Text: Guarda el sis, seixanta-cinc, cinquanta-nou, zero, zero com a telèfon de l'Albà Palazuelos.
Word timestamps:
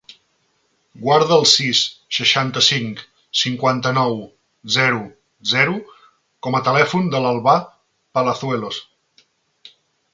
Guarda 1.01 1.35
el 1.41 1.43
sis, 1.49 1.81
seixanta-cinc, 2.19 3.03
cinquanta-nou, 3.41 4.17
zero, 4.79 5.05
zero 5.53 5.79
com 6.49 6.61
a 6.61 6.63
telèfon 6.71 7.13
de 7.17 7.23
l'Albà 7.27 7.59
Palazuelos. 8.19 8.83